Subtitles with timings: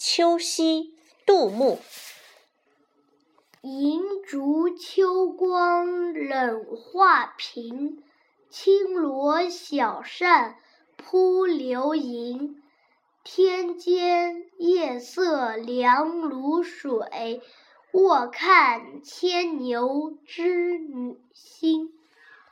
[0.00, 0.94] 秋夕
[1.26, 1.80] 杜牧
[3.62, 8.04] 银烛秋光冷画屏，
[8.48, 10.56] 轻罗小扇
[10.96, 12.62] 扑流萤。
[13.24, 17.42] 天阶夜色凉如水，
[17.90, 21.57] 卧看牵牛织女星。